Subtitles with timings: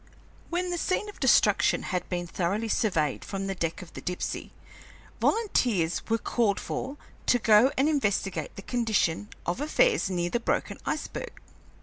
[0.49, 4.49] When the scene of destruction had been thoroughly surveyed from the deck of the Dipsey,
[5.19, 10.79] volunteers were called for to go and investigate the condition of affairs near the broken
[10.87, 11.39] iceberg.